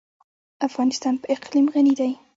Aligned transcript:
افغانستان 0.67 1.13
په 1.21 1.25
اقلیم 1.35 1.65
غني 1.73 1.93
دی. 1.99 2.11